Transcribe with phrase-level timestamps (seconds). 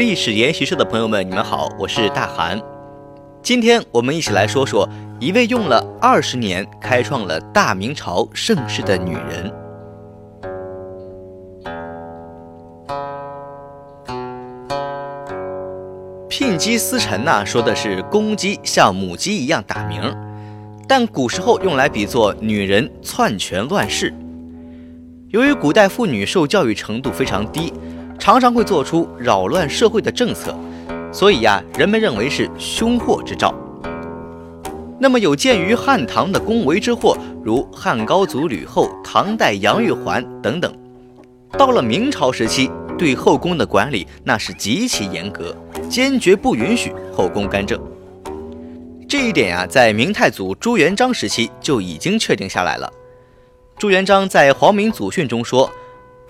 [0.00, 2.58] 历史研习社的朋友们，你们好，我是大韩。
[3.42, 4.88] 今天我们一起来说说
[5.20, 9.52] 一位用了二十年开创了大明朝盛世的女人。
[16.30, 20.00] 聘鸡司晨呐，说的是公鸡像母鸡一样打鸣，
[20.88, 24.14] 但古时候用来比作女人篡权乱世。
[25.28, 27.70] 由于古代妇女受教育程度非常低。
[28.20, 30.54] 常常会做出扰乱社会的政策，
[31.10, 33.54] 所以呀，人们认为是凶祸之兆。
[34.98, 40.70] 那么有鉴于汉唐的宫闱之祸，如汉高祖吕后、唐代杨玉环等等，
[41.56, 45.56] 到了明朝时期，对后宫的管理那是极其严格，
[45.88, 47.80] 坚决不允许后宫干政。
[49.08, 52.92] 这一点呀，在明太祖朱元璋时期就已经确定下来了。
[53.78, 55.68] 朱元璋在《皇明祖训》中说：“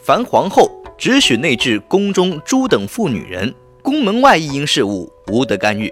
[0.00, 5.90] 凡皇后。”只许内置宫中诸等妇女人，宫门外一应事务无得干预。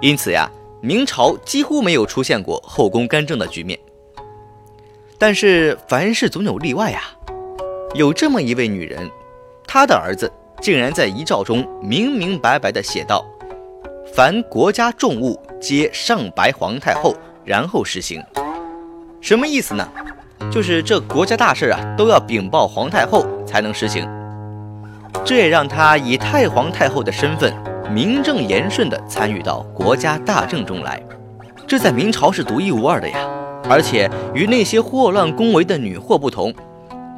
[0.00, 0.50] 因此呀，
[0.80, 3.78] 明朝几乎没有出现过后宫干政的局面。
[5.18, 7.02] 但是凡事总有例外呀，
[7.94, 9.06] 有这么一位女人，
[9.66, 13.22] 她的儿子竟然在遗诏中明明白白的写道
[14.14, 17.14] ：“凡国家重务，皆上白皇太后，
[17.44, 18.24] 然后实行。”
[19.20, 19.86] 什么意思呢？
[20.50, 24.08] 就是这国家大事啊，都要禀报皇太后才能实行。
[25.24, 27.52] 这也让她以太皇太后的身份，
[27.90, 31.02] 名正言顺地参与到国家大政中来。
[31.66, 33.18] 这在明朝是独一无二的呀！
[33.68, 36.54] 而且与那些祸乱宫闱的女祸不同，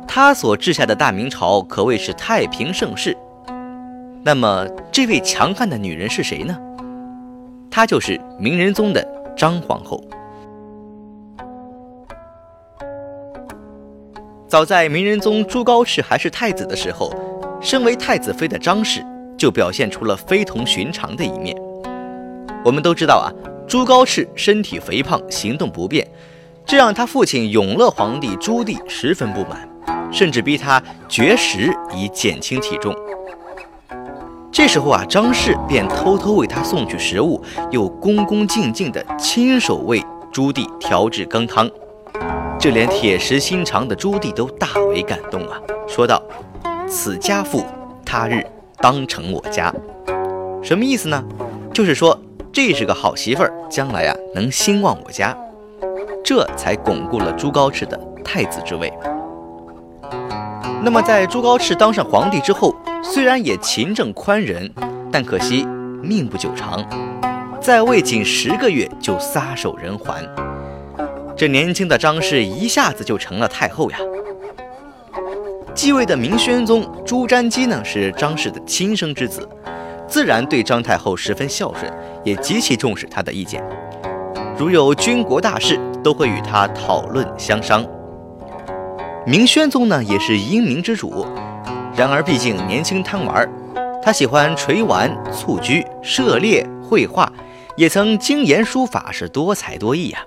[0.07, 3.15] 她所治下的大明朝可谓是太平盛世。
[4.23, 6.57] 那么，这位强悍的女人是谁呢？
[7.71, 10.03] 她就是明仁宗的张皇后。
[14.49, 17.13] 早在明仁宗朱高炽还是太子的时候，
[17.61, 19.05] 身为太子妃的张氏
[19.37, 21.55] 就表现出了非同寻常的一面。
[22.65, 23.29] 我们都知道啊，
[23.69, 26.09] 朱高炽身体肥胖，行动不便，
[26.65, 29.69] 这让他父亲永乐皇帝朱棣十分不满，
[30.11, 32.95] 甚至逼他绝食以减轻体重。
[34.51, 40.03] 这时候啊，张氏便偷偷为他送去食物，又恭恭敬敬地亲手为
[40.33, 41.71] 朱棣调制羹汤。
[42.61, 46.21] 这连铁石心肠的朱棣都大为感动啊，说道
[46.91, 47.65] ：“此家父，
[48.05, 48.45] 他日
[48.79, 49.73] 当成我家。”
[50.61, 51.23] 什么意思呢？
[51.73, 52.21] 就是说
[52.53, 55.37] 这是个好媳妇儿，将来啊能兴旺我家，
[56.25, 58.93] 这才巩固了朱高炽的太子之位。
[60.83, 62.75] 那么在朱高炽当上皇帝之后，
[63.05, 64.69] 虽然也勤政宽仁，
[65.13, 65.65] 但可惜
[66.03, 66.85] 命不久长，
[67.61, 70.29] 在位仅十个月就撒手人寰。
[71.39, 73.99] 这年轻的张氏一下子就成了太后呀。
[75.73, 79.49] 继位的明宣宗朱瞻基呢，是张氏的亲生之子，
[80.09, 81.89] 自然对张太后十分孝顺，
[82.25, 83.63] 也极其重视她的意见。
[84.59, 87.87] 如有军国大事，都会与他讨论相商。
[89.25, 91.25] 明宣宗呢，也是英明之主，
[91.95, 93.49] 然而毕竟年轻贪玩，
[94.03, 97.33] 他喜欢垂丸、蹴鞠、射猎、绘画，
[97.77, 100.19] 也曾精研书法，是多才多艺呀。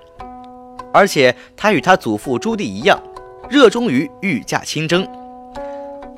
[0.92, 3.02] 而且他与他祖父朱棣一样，
[3.48, 5.06] 热衷于御驾亲征。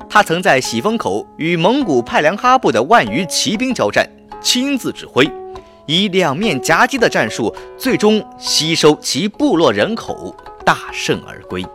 [0.09, 4.09] 他曾在喜峰口与蒙古派良哈部的万余骑兵交战，
[4.41, 5.29] 亲自指挥，
[5.85, 11.65] 以两面夹击的战术，最终吸收其部落人口，大胜而归。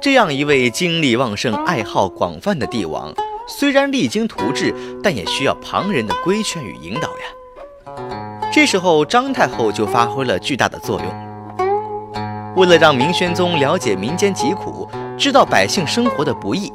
[0.00, 3.14] 这样一位精力旺盛、爱好广泛的帝王，
[3.46, 8.29] 虽然励精图治，但也需要旁人的规劝与引导呀。
[8.52, 12.54] 这时候，张太后就发挥了巨大的作用。
[12.56, 16.72] 为了让明宣宗了解民间疾苦，知道百姓生活的不易，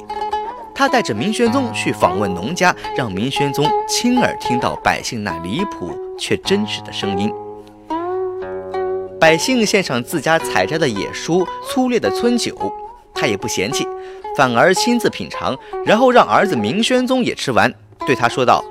[0.74, 7.30] 她带着明宣宗去访问农家，让明宣宗亲耳听到百姓那离谱却真实的声音。
[9.20, 12.56] 百姓献上自家采摘的野蔬、粗劣的村酒，
[13.14, 13.86] 他也不嫌弃，
[14.34, 15.54] 反而亲自品尝，
[15.84, 17.70] 然后让儿子明宣宗也吃完，
[18.06, 18.64] 对他说道：“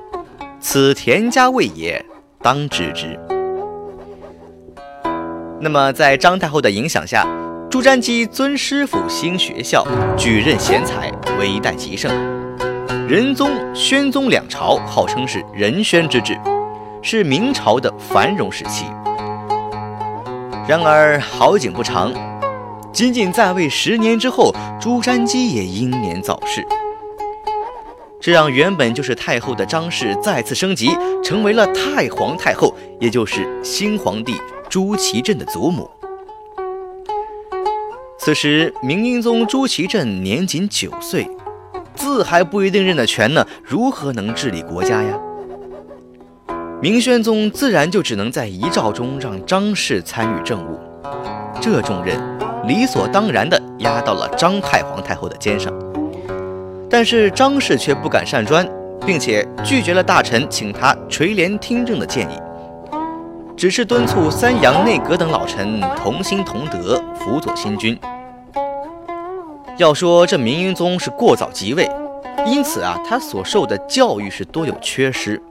[0.60, 2.04] 此田家味也。”
[2.46, 3.20] 当知之。
[5.60, 7.26] 那么，在张太后的影响下，
[7.72, 9.84] 朱瞻基尊师傅兴学校，
[10.16, 12.12] 举任贤才，为一代极盛。
[13.08, 16.40] 仁宗、宣宗两朝号称是仁宣之治，
[17.02, 18.86] 是明朝的繁荣时期。
[20.68, 22.14] 然而好景不长，
[22.92, 26.64] 仅仅在位十年之后，朱瞻基也英年早逝。
[28.26, 30.90] 这让原本就是太后的张氏再次升级，
[31.24, 34.34] 成为了太皇太后，也就是新皇帝
[34.68, 35.88] 朱祁镇的祖母。
[38.18, 41.30] 此时，明英宗朱祁镇年仅九岁，
[41.94, 45.20] 字还不一定认得全呢，如何能治理国家呀？
[46.82, 50.80] 明宣宗自然就只能在遗诏中让张氏参与政务，
[51.62, 52.20] 这重任
[52.68, 55.72] 理所当然地压到了张太皇太后的肩上。
[56.98, 58.66] 但是张氏却不敢擅专，
[59.06, 62.40] 并且拒绝了大臣请他垂帘听政的建议，
[63.58, 68.00] 只是敦促三阳内阁等老臣同心同德，辅佐新君。
[69.76, 71.86] 要说这明英宗是过早即位，
[72.46, 75.42] 因此啊，他所受的教育是多有缺失。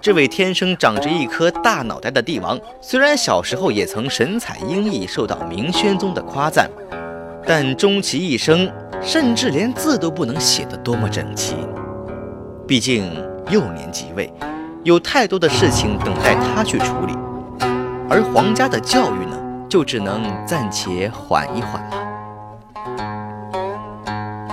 [0.00, 6.70] 这位天生长着一颗大脑袋的帝王，虽然小时候也曾神采英毅，受到明宣宗的夸赞，
[7.44, 8.70] 但终其一生，
[9.02, 11.56] 甚至连字都不能写得多么整齐。
[12.66, 13.12] 毕竟
[13.50, 14.32] 幼年即位，
[14.84, 17.16] 有太多的事情等待他去处理，
[18.08, 19.36] 而皇家的教育呢，
[19.68, 21.96] 就只能暂且缓一缓了。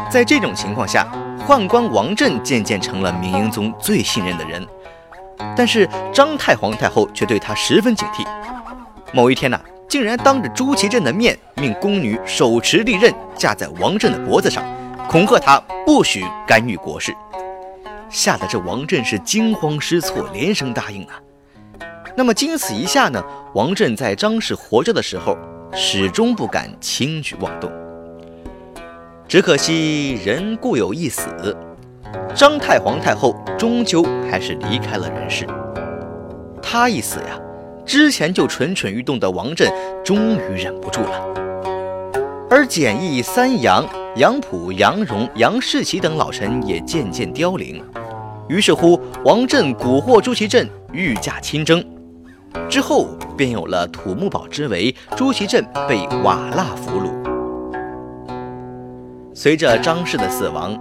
[0.10, 1.06] 在这种情况下，
[1.46, 4.66] 宦官王振渐渐成了明英宗最信任的人，
[5.56, 8.26] 但是张太皇太后却对他十分警惕。
[9.14, 14.64] 某一天呢，竟然当着朱祁镇的面，命宫女手持利刃架在王振的脖子上，
[15.10, 17.16] 恐吓他不许干预国事，
[18.10, 21.20] 吓得这王振是惊慌失措，连声答应啊。
[22.16, 23.24] 那么经此一下呢，
[23.54, 25.38] 王振在张氏活着的时候，
[25.72, 27.72] 始终不敢轻举妄动。
[29.28, 31.56] 只可惜人固有一死，
[32.36, 35.48] 张太皇太后终究还是离开了人世。
[36.62, 37.40] 她一死呀，
[37.88, 39.72] 之前就蠢蠢欲动的王振
[40.04, 41.34] 终于忍不住了。
[42.50, 43.88] 而简易、三杨、
[44.18, 47.82] 杨溥、杨荣、杨士奇等老臣也渐渐凋零。
[48.50, 51.84] 于是乎，王振蛊惑朱祁镇御驾亲征，
[52.70, 53.08] 之后
[53.38, 57.12] 便有了土木堡之围，朱祁镇被瓦剌俘虏。
[59.34, 60.78] 随着张氏的死亡，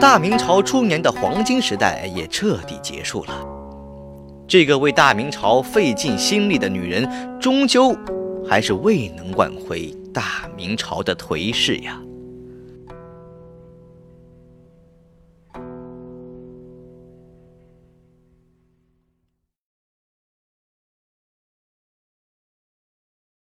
[0.00, 3.53] 大明朝初年的黄金时代也彻底结束了。
[4.46, 7.08] 这个为大明朝费尽心力的女人，
[7.40, 7.96] 终究
[8.46, 12.00] 还是未能挽回大明朝的颓势呀。